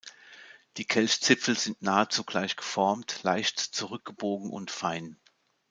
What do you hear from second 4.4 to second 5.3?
und fein.